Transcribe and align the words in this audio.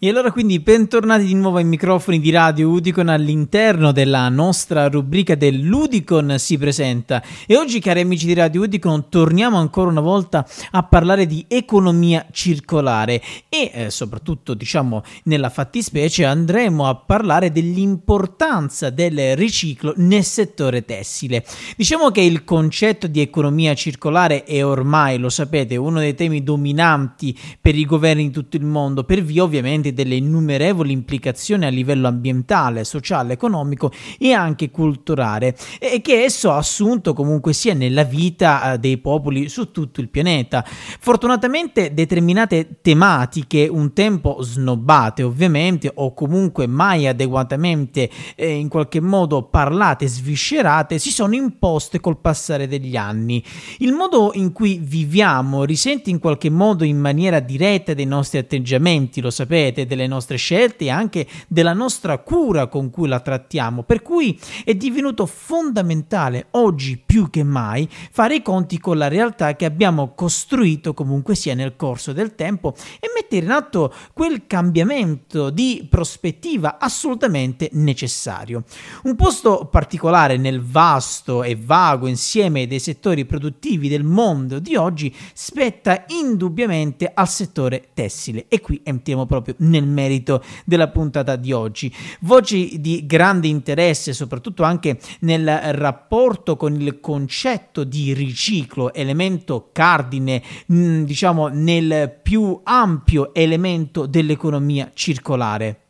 E 0.00 0.08
allora 0.08 0.32
quindi 0.32 0.58
bentornati 0.58 1.24
di 1.24 1.34
nuovo 1.34 1.58
ai 1.58 1.64
microfoni 1.64 2.18
di 2.18 2.30
Radio 2.32 2.68
Udicon 2.68 3.08
all'interno 3.08 3.92
della 3.92 4.28
nostra 4.28 4.88
rubrica 4.88 5.36
dell'Udicon 5.36 6.34
si 6.36 6.58
presenta 6.58 7.22
e 7.46 7.56
oggi 7.56 7.78
cari 7.78 8.00
amici 8.00 8.26
di 8.26 8.34
Radio 8.34 8.62
Udicon 8.62 9.08
torniamo 9.08 9.56
ancora 9.56 9.90
una 9.90 10.00
volta 10.00 10.44
a 10.72 10.82
parlare 10.82 11.26
di 11.26 11.44
economia 11.46 12.26
circolare 12.32 13.22
e 13.48 13.70
eh, 13.72 13.90
soprattutto 13.90 14.54
diciamo 14.54 15.04
nella 15.24 15.48
fattispecie 15.48 16.24
andremo 16.24 16.88
a 16.88 16.96
parlare 16.96 17.52
dell'importanza 17.52 18.90
del 18.90 19.36
riciclo 19.36 19.94
nel 19.96 20.24
settore 20.24 20.84
tessile. 20.84 21.46
Diciamo 21.76 22.10
che 22.10 22.20
il 22.20 22.42
concetto 22.42 23.06
di 23.06 23.20
economia 23.20 23.74
circolare 23.74 24.42
è 24.42 24.64
ormai, 24.66 25.18
lo 25.18 25.28
sapete, 25.28 25.76
uno 25.76 26.00
dei 26.00 26.16
temi 26.16 26.42
dominanti 26.42 27.38
per 27.60 27.76
i 27.76 27.86
governi 27.86 28.24
di 28.24 28.30
tutto 28.32 28.56
il 28.56 28.64
mondo 28.64 29.04
per 29.04 29.22
via 29.22 29.44
ovviamente 29.44 29.83
delle 29.92 30.14
innumerevoli 30.14 30.92
implicazioni 30.92 31.66
a 31.66 31.68
livello 31.68 32.08
ambientale, 32.08 32.84
sociale, 32.84 33.34
economico 33.34 33.90
e 34.18 34.32
anche 34.32 34.70
culturale 34.70 35.56
e 35.78 36.00
che 36.00 36.22
esso 36.22 36.50
ha 36.50 36.56
assunto 36.56 37.12
comunque 37.12 37.52
sia 37.52 37.74
nella 37.74 38.04
vita 38.04 38.72
eh, 38.72 38.78
dei 38.78 38.98
popoli 38.98 39.48
su 39.48 39.70
tutto 39.70 40.00
il 40.00 40.08
pianeta. 40.08 40.64
Fortunatamente 40.64 41.92
determinate 41.92 42.78
tematiche 42.80 43.66
un 43.68 43.92
tempo 43.92 44.38
snobbate 44.40 45.22
ovviamente 45.22 45.90
o 45.92 46.14
comunque 46.14 46.66
mai 46.66 47.06
adeguatamente 47.06 48.08
eh, 48.36 48.50
in 48.52 48.68
qualche 48.68 49.00
modo 49.00 49.42
parlate, 49.42 50.06
sviscerate, 50.06 50.98
si 50.98 51.10
sono 51.10 51.34
imposte 51.34 52.00
col 52.00 52.18
passare 52.18 52.68
degli 52.68 52.96
anni. 52.96 53.42
Il 53.78 53.92
modo 53.92 54.30
in 54.34 54.52
cui 54.52 54.78
viviamo 54.80 55.64
risente 55.64 56.10
in 56.10 56.18
qualche 56.18 56.50
modo 56.50 56.84
in 56.84 56.98
maniera 56.98 57.40
diretta 57.40 57.94
dei 57.94 58.06
nostri 58.06 58.38
atteggiamenti, 58.38 59.20
lo 59.20 59.30
sapete, 59.30 59.73
delle 59.82 60.06
nostre 60.06 60.36
scelte 60.36 60.84
e 60.84 60.90
anche 60.90 61.26
della 61.48 61.72
nostra 61.72 62.18
cura 62.18 62.68
con 62.68 62.90
cui 62.90 63.08
la 63.08 63.20
trattiamo, 63.20 63.82
per 63.82 64.02
cui 64.02 64.38
è 64.64 64.74
divenuto 64.74 65.26
fondamentale 65.26 66.46
oggi 66.52 66.96
più 67.04 67.30
che 67.30 67.42
mai 67.42 67.88
fare 67.90 68.36
i 68.36 68.42
conti 68.42 68.78
con 68.78 68.96
la 68.96 69.08
realtà 69.08 69.56
che 69.56 69.64
abbiamo 69.64 70.12
costruito 70.14 70.94
comunque 70.94 71.34
sia 71.34 71.54
nel 71.54 71.74
corso 71.76 72.12
del 72.12 72.34
tempo 72.34 72.74
e 73.00 73.08
mettere 73.14 73.44
in 73.44 73.50
atto 73.50 73.92
quel 74.12 74.46
cambiamento 74.46 75.50
di 75.50 75.86
prospettiva 75.90 76.78
assolutamente 76.78 77.70
necessario. 77.72 78.64
Un 79.02 79.16
posto 79.16 79.68
particolare 79.70 80.36
nel 80.36 80.60
vasto 80.60 81.42
e 81.42 81.56
vago 81.56 82.06
insieme 82.06 82.66
dei 82.66 82.78
settori 82.78 83.24
produttivi 83.24 83.88
del 83.88 84.04
mondo 84.04 84.58
di 84.58 84.76
oggi 84.76 85.14
spetta 85.32 86.04
indubbiamente 86.08 87.10
al 87.12 87.28
settore 87.28 87.88
tessile 87.94 88.46
e 88.48 88.60
qui 88.60 88.80
entriamo 88.82 89.26
proprio 89.26 89.54
nel 89.64 89.86
merito 89.86 90.42
della 90.64 90.88
puntata 90.88 91.36
di 91.36 91.52
oggi. 91.52 91.92
Voci 92.20 92.80
di 92.80 93.06
grande 93.06 93.48
interesse, 93.48 94.12
soprattutto 94.12 94.62
anche 94.62 94.98
nel 95.20 95.46
rapporto 95.74 96.56
con 96.56 96.80
il 96.80 97.00
concetto 97.00 97.84
di 97.84 98.12
riciclo, 98.14 98.92
elemento 98.92 99.70
cardine, 99.72 100.42
mm, 100.72 101.04
diciamo 101.04 101.48
nel 101.48 102.18
più 102.22 102.60
ampio 102.64 103.34
elemento 103.34 104.06
dell'economia 104.06 104.90
circolare. 104.94 105.83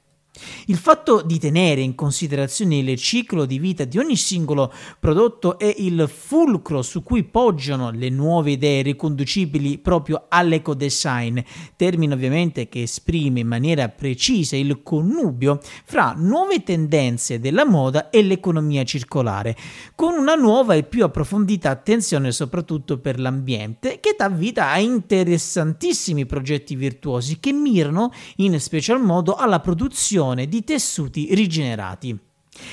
Il 0.67 0.79
fatto 0.79 1.23
di 1.23 1.39
tenere 1.39 1.81
in 1.81 1.95
considerazione 1.95 2.79
il 2.79 2.97
ciclo 2.97 3.45
di 3.45 3.61
vita 3.61 3.85
di 3.85 3.99
ogni 3.99 4.17
singolo 4.17 4.73
prodotto 4.99 5.61
è 5.61 5.73
il 5.79 6.11
fulcro 6.13 6.83
su 6.83 7.05
cui 7.05 7.23
poggiano 7.23 7.93
le 7.93 8.09
nuove 8.09 8.53
idee 8.53 8.83
riconducibili 8.83 9.79
proprio 9.79 10.25
all'ecodesign, 10.29 11.39
termine 11.77 12.15
ovviamente 12.15 12.69
che 12.69 12.83
esprime 12.83 13.41
in 13.41 13.47
maniera 13.47 13.89
precisa 13.89 14.57
il 14.57 14.83
connubio 14.83 15.61
fra 15.85 16.15
nuove 16.17 16.65
tendenze 16.65 17.39
della 17.39 17.65
moda 17.65 18.11
e 18.11 18.21
l'economia 18.23 18.83
circolare, 18.83 19.57
con 19.95 20.15
una 20.15 20.35
nuova 20.35 20.75
e 20.75 20.83
più 20.83 21.05
approfondita 21.05 21.71
attenzione 21.71 22.33
soprattutto 22.33 22.99
per 22.99 23.21
l'ambiente, 23.21 24.01
che 24.01 24.17
dà 24.19 24.29
vita 24.29 24.71
a 24.71 24.79
interessantissimi 24.79 26.27
progetti 26.27 26.75
virtuosi 26.75 27.39
che 27.39 27.53
mirano 27.53 28.11
in 28.37 28.59
special 28.59 29.01
modo 29.01 29.37
alla 29.37 29.61
produzione 29.61 30.23
produzione 30.25 30.49
di 30.49 30.65
tessuti 30.65 31.35
rigenerati. 31.35 32.19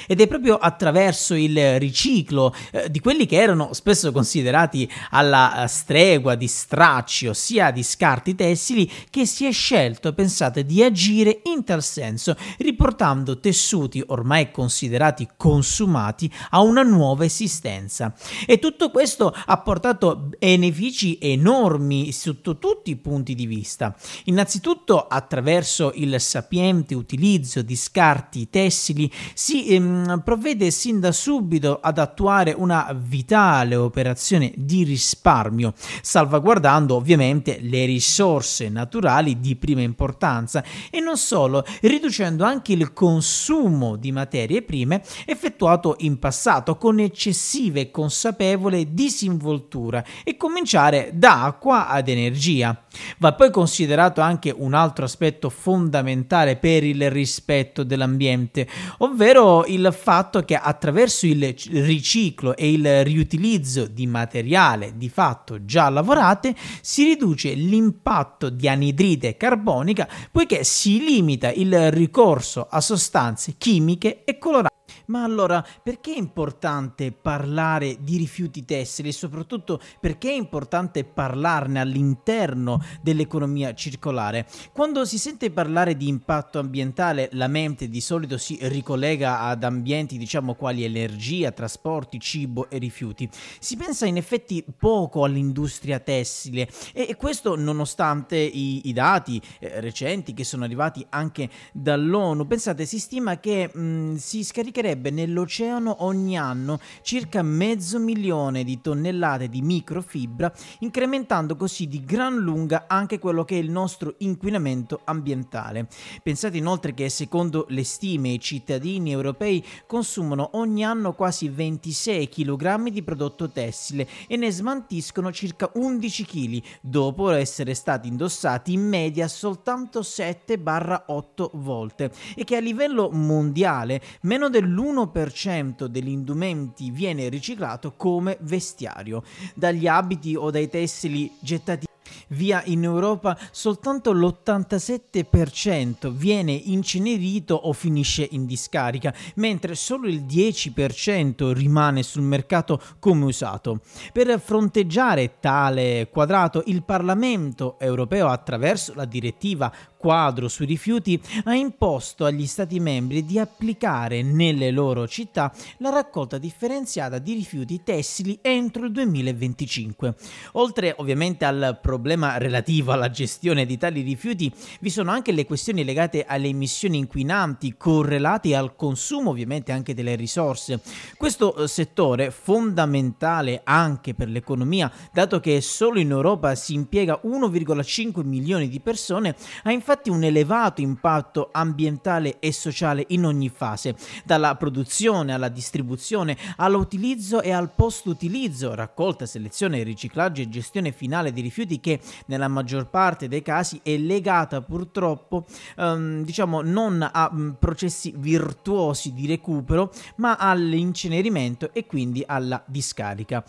Ed 0.07 0.21
è 0.21 0.27
proprio 0.27 0.57
attraverso 0.57 1.33
il 1.33 1.79
riciclo 1.79 2.53
eh, 2.71 2.89
di 2.89 2.99
quelli 2.99 3.25
che 3.25 3.37
erano 3.37 3.73
spesso 3.73 4.11
considerati 4.11 4.89
alla 5.11 5.63
eh, 5.63 5.67
stregua 5.67 6.35
di 6.35 6.47
stracci, 6.47 7.27
ossia 7.27 7.71
di 7.71 7.83
scarti 7.83 8.35
tessili, 8.35 8.89
che 9.09 9.25
si 9.25 9.45
è 9.45 9.51
scelto, 9.51 10.13
pensate, 10.13 10.65
di 10.65 10.83
agire 10.83 11.41
in 11.45 11.63
tal 11.63 11.83
senso, 11.83 12.35
riportando 12.57 13.39
tessuti 13.39 14.03
ormai 14.07 14.51
considerati 14.51 15.27
consumati 15.37 16.31
a 16.51 16.61
una 16.61 16.83
nuova 16.83 17.25
esistenza. 17.25 18.13
E 18.45 18.59
tutto 18.59 18.91
questo 18.91 19.33
ha 19.45 19.57
portato 19.59 20.29
benefici 20.37 21.17
enormi 21.21 22.11
sotto 22.11 22.57
tutti 22.57 22.91
i 22.91 22.95
punti 22.95 23.35
di 23.35 23.45
vista. 23.45 23.95
Innanzitutto 24.25 25.07
attraverso 25.07 25.91
il 25.95 26.19
sapiente 26.19 26.95
utilizzo 26.95 27.61
di 27.61 27.75
scarti 27.75 28.49
tessili 28.49 29.11
si 29.33 29.70
ehm, 29.73 30.21
provvede 30.23 30.71
sin 30.71 30.99
da 30.99 31.11
subito 31.11 31.79
ad 31.81 31.97
attuare 31.97 32.53
una 32.55 32.95
vitale 32.97 33.75
operazione 33.75 34.51
di 34.55 34.83
risparmio, 34.83 35.73
salvaguardando 36.01 36.95
ovviamente 36.95 37.59
le 37.61 37.85
risorse 37.85 38.69
naturali 38.69 39.39
di 39.39 39.55
prima 39.55 39.81
importanza 39.81 40.63
e 40.89 40.99
non 40.99 41.17
solo, 41.17 41.63
riducendo 41.81 42.43
anche 42.43 42.73
il 42.73 42.93
consumo 42.93 43.95
di 43.95 44.11
materie 44.11 44.61
prime 44.61 45.01
effettuato 45.25 45.95
in 45.99 46.19
passato 46.19 46.77
con 46.77 46.99
eccessiva 46.99 47.79
e 47.79 47.91
consapevole 47.91 48.93
disinvoltura 48.93 50.03
e 50.23 50.37
cominciare 50.37 51.11
da 51.13 51.43
acqua 51.43 51.87
ad 51.87 52.07
energia. 52.07 52.85
Va 53.17 53.33
poi 53.33 53.51
considerato 53.51 54.21
anche 54.21 54.53
un 54.55 54.73
altro 54.73 55.05
aspetto 55.05 55.49
fondamentale 55.49 56.57
per 56.57 56.83
il 56.83 57.09
rispetto 57.09 57.83
dell'ambiente, 57.83 58.67
ovvero 58.99 59.65
il 59.65 59.95
fatto 59.97 60.43
che 60.43 60.55
attraverso 60.55 61.25
il 61.25 61.55
riciclo 61.71 62.55
e 62.55 62.71
il 62.71 63.03
riutilizzo 63.03 63.87
di 63.87 64.07
materiale 64.07 64.93
di 64.95 65.09
fatto 65.09 65.65
già 65.65 65.89
lavorate 65.89 66.55
si 66.81 67.03
riduce 67.03 67.53
l'impatto 67.53 68.49
di 68.49 68.67
anidride 68.67 69.37
carbonica 69.37 70.07
poiché 70.31 70.63
si 70.63 70.99
limita 70.99 71.51
il 71.51 71.91
ricorso 71.91 72.67
a 72.69 72.81
sostanze 72.81 73.55
chimiche 73.57 74.23
e 74.23 74.37
coloranti. 74.37 74.70
Ma 75.11 75.23
allora 75.23 75.63
perché 75.83 76.13
è 76.13 76.17
importante 76.17 77.11
parlare 77.11 77.97
di 77.99 78.15
rifiuti 78.15 78.63
tessili 78.63 79.09
e 79.09 79.11
soprattutto 79.11 79.81
perché 79.99 80.29
è 80.29 80.35
importante 80.35 81.03
parlarne 81.03 81.81
all'interno 81.81 82.81
dell'economia 83.01 83.73
circolare? 83.73 84.47
Quando 84.71 85.03
si 85.03 85.17
sente 85.17 85.51
parlare 85.51 85.97
di 85.97 86.07
impatto 86.07 86.59
ambientale 86.59 87.27
la 87.33 87.49
mente 87.49 87.89
di 87.89 87.99
solito 87.99 88.37
si 88.37 88.57
ricollega 88.61 89.41
ad 89.41 89.65
ambienti 89.65 90.17
diciamo 90.17 90.53
quali 90.53 90.85
energia, 90.85 91.51
trasporti, 91.51 92.17
cibo 92.17 92.69
e 92.69 92.77
rifiuti. 92.77 93.29
Si 93.59 93.75
pensa 93.75 94.05
in 94.05 94.15
effetti 94.15 94.63
poco 94.77 95.25
all'industria 95.25 95.99
tessile 95.99 96.69
e 96.93 97.17
questo 97.17 97.57
nonostante 97.57 98.37
i, 98.37 98.87
i 98.87 98.93
dati 98.93 99.41
eh, 99.59 99.81
recenti 99.81 100.33
che 100.33 100.45
sono 100.45 100.63
arrivati 100.63 101.05
anche 101.09 101.49
dall'ONU. 101.73 102.47
Pensate, 102.47 102.85
si 102.85 102.97
stima 102.97 103.41
che 103.41 103.69
mh, 103.73 104.15
si 104.15 104.45
scaricherebbe 104.45 104.99
spargerebbe 105.01 105.09
nell'oceano 105.09 106.03
ogni 106.03 106.37
anno 106.37 106.79
circa 107.01 107.41
mezzo 107.41 107.97
milione 107.99 108.63
di 108.63 108.79
tonnellate 108.79 109.49
di 109.49 109.61
microfibra, 109.61 110.53
incrementando 110.79 111.55
così 111.55 111.87
di 111.87 112.05
gran 112.05 112.35
lunga 112.35 112.85
anche 112.87 113.17
quello 113.17 113.43
che 113.43 113.55
è 113.55 113.59
il 113.59 113.71
nostro 113.71 114.13
inquinamento 114.19 115.01
ambientale. 115.05 115.87
Pensate 116.21 116.57
inoltre 116.57 116.93
che 116.93 117.09
secondo 117.09 117.65
le 117.69 117.83
stime 117.83 118.29
i 118.29 118.39
cittadini 118.39 119.11
europei 119.11 119.65
consumano 119.87 120.51
ogni 120.53 120.85
anno 120.85 121.13
quasi 121.13 121.49
26 121.49 122.29
kg 122.29 122.89
di 122.89 123.01
prodotto 123.01 123.49
tessile 123.49 124.07
e 124.27 124.37
ne 124.37 124.51
smantiscono 124.51 125.31
circa 125.31 125.71
11 125.73 126.25
kg 126.25 126.61
dopo 126.81 127.31
essere 127.31 127.73
stati 127.73 128.07
indossati 128.07 128.73
in 128.73 128.87
media 128.87 129.27
soltanto 129.27 130.01
7-8 130.01 131.49
volte 131.53 132.11
e 132.35 132.43
che 132.43 132.55
a 132.55 132.59
livello 132.59 133.09
mondiale 133.09 134.01
meno 134.21 134.49
dell'1 134.49 134.90
l'1% 134.91 135.85
degli 135.85 136.09
indumenti 136.09 136.91
viene 136.91 137.29
riciclato 137.29 137.93
come 137.95 138.37
vestiario. 138.41 139.23
Dagli 139.55 139.87
abiti 139.87 140.35
o 140.35 140.51
dai 140.51 140.69
tessili 140.69 141.31
gettati 141.39 141.89
via 142.31 142.61
in 142.65 142.83
Europa 142.83 143.37
soltanto 143.51 144.11
l'87% 144.13 146.09
viene 146.09 146.51
incenerito 146.51 147.55
o 147.55 147.73
finisce 147.73 148.27
in 148.31 148.45
discarica, 148.45 149.13
mentre 149.35 149.75
solo 149.75 150.07
il 150.07 150.23
10% 150.23 151.51
rimane 151.53 152.03
sul 152.03 152.23
mercato 152.23 152.81
come 152.99 153.25
usato. 153.25 153.81
Per 154.11 154.39
fronteggiare 154.39 155.39
tale 155.39 156.07
quadrato, 156.11 156.63
il 156.67 156.83
Parlamento 156.83 157.77
europeo 157.79 158.27
attraverso 158.27 158.93
la 158.95 159.05
direttiva 159.05 159.73
quadro 160.01 160.47
sui 160.47 160.65
rifiuti 160.65 161.21
ha 161.43 161.53
imposto 161.53 162.25
agli 162.25 162.47
Stati 162.47 162.79
membri 162.79 163.23
di 163.23 163.37
applicare 163.37 164.23
nelle 164.23 164.71
loro 164.71 165.07
città 165.07 165.53
la 165.77 165.91
raccolta 165.91 166.39
differenziata 166.39 167.19
di 167.19 167.33
rifiuti 167.33 167.81
tessili 167.83 168.39
entro 168.41 168.85
il 168.85 168.91
2025. 168.91 170.15
Oltre 170.53 170.95
ovviamente 170.97 171.45
al 171.45 171.77
problema 171.79 172.37
relativo 172.37 172.91
alla 172.91 173.11
gestione 173.11 173.65
di 173.65 173.77
tali 173.77 174.01
rifiuti, 174.01 174.51
vi 174.79 174.89
sono 174.89 175.11
anche 175.11 175.31
le 175.31 175.45
questioni 175.45 175.85
legate 175.85 176.25
alle 176.25 176.47
emissioni 176.47 176.97
inquinanti 176.97 177.75
correlate 177.77 178.55
al 178.55 178.75
consumo 178.75 179.29
ovviamente 179.29 179.71
anche 179.71 179.93
delle 179.93 180.15
risorse. 180.15 180.81
Questo 181.15 181.55
eh, 181.55 181.67
settore 181.67 182.31
fondamentale 182.31 183.61
anche 183.63 184.15
per 184.15 184.29
l'economia, 184.29 184.91
dato 185.13 185.39
che 185.39 185.61
solo 185.61 185.99
in 185.99 186.09
Europa 186.09 186.55
si 186.55 186.73
impiega 186.73 187.21
1,5 187.23 188.25
milioni 188.25 188.67
di 188.67 188.79
persone, 188.79 189.35
ha 189.63 189.71
infatti 189.71 189.89
un 190.05 190.23
elevato 190.23 190.81
impatto 190.81 191.49
ambientale 191.51 192.39
e 192.39 192.51
sociale 192.53 193.05
in 193.09 193.25
ogni 193.25 193.49
fase, 193.49 193.95
dalla 194.23 194.55
produzione 194.55 195.33
alla 195.33 195.49
distribuzione, 195.49 196.37
all'utilizzo 196.57 197.41
e 197.41 197.51
al 197.51 197.71
post-utilizzo, 197.73 198.73
raccolta, 198.73 199.25
selezione, 199.25 199.83
riciclaggio 199.83 200.41
e 200.41 200.49
gestione 200.49 200.91
finale 200.91 201.33
di 201.33 201.41
rifiuti 201.41 201.79
che 201.79 201.99
nella 202.27 202.47
maggior 202.47 202.87
parte 202.87 203.27
dei 203.27 203.41
casi 203.41 203.79
è 203.83 203.97
legata 203.97 204.61
purtroppo 204.61 205.45
ehm, 205.77 206.23
diciamo 206.23 206.61
non 206.61 207.07
a 207.11 207.29
mm, 207.33 207.51
processi 207.59 208.13
virtuosi 208.15 209.13
di 209.13 209.27
recupero 209.27 209.91
ma 210.17 210.37
all'incenerimento 210.37 211.71
e 211.73 211.85
quindi 211.85 212.23
alla 212.25 212.63
discarica. 212.65 213.43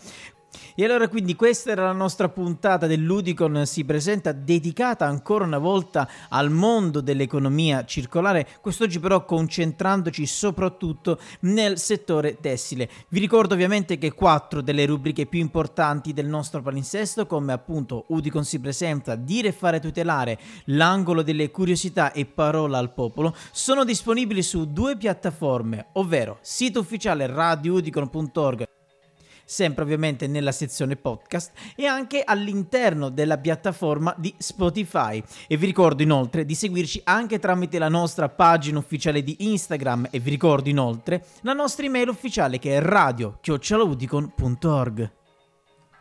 E 0.75 0.83
allora 0.83 1.07
quindi 1.07 1.35
questa 1.35 1.71
era 1.71 1.83
la 1.85 1.91
nostra 1.91 2.29
puntata 2.29 2.87
dell'Udicon 2.87 3.65
si 3.65 3.83
presenta 3.85 4.31
dedicata 4.31 5.05
ancora 5.05 5.45
una 5.45 5.57
volta 5.57 6.09
al 6.29 6.49
mondo 6.49 7.01
dell'economia 7.01 7.85
circolare, 7.85 8.47
quest'oggi 8.61 8.99
però 8.99 9.25
concentrandoci 9.25 10.25
soprattutto 10.25 11.19
nel 11.41 11.77
settore 11.77 12.39
tessile. 12.39 12.89
Vi 13.09 13.19
ricordo 13.19 13.53
ovviamente 13.53 13.97
che 13.97 14.13
quattro 14.13 14.61
delle 14.61 14.85
rubriche 14.85 15.25
più 15.25 15.39
importanti 15.39 16.13
del 16.13 16.27
nostro 16.27 16.61
palinsesto 16.61 17.25
come 17.25 17.53
appunto 17.53 18.05
Udicon 18.07 18.45
si 18.45 18.59
presenta, 18.59 19.15
dire 19.15 19.49
e 19.49 19.51
fare 19.51 19.79
tutelare, 19.79 20.39
l'angolo 20.65 21.21
delle 21.21 21.51
curiosità 21.51 22.11
e 22.11 22.25
parola 22.25 22.77
al 22.77 22.93
popolo 22.93 23.35
sono 23.51 23.83
disponibili 23.83 24.41
su 24.41 24.71
due 24.71 24.97
piattaforme, 24.97 25.87
ovvero 25.93 26.37
sito 26.41 26.79
ufficiale 26.79 27.27
radioudicon.org 27.27 28.65
sempre 29.45 29.83
ovviamente 29.83 30.27
nella 30.27 30.51
sezione 30.51 30.95
podcast 30.95 31.51
e 31.75 31.85
anche 31.85 32.23
all'interno 32.23 33.09
della 33.09 33.37
piattaforma 33.37 34.15
di 34.17 34.33
Spotify. 34.37 35.21
E 35.47 35.57
vi 35.57 35.65
ricordo 35.65 36.01
inoltre 36.03 36.45
di 36.45 36.55
seguirci 36.55 37.01
anche 37.05 37.39
tramite 37.39 37.79
la 37.79 37.89
nostra 37.89 38.29
pagina 38.29 38.79
ufficiale 38.79 39.23
di 39.23 39.35
Instagram 39.39 40.07
e 40.11 40.19
vi 40.19 40.29
ricordo 40.29 40.69
inoltre 40.69 41.25
la 41.41 41.53
nostra 41.53 41.85
email 41.85 42.09
ufficiale 42.09 42.59
che 42.59 42.77
è 42.77 42.81
radio-udicon.org. 42.81 45.22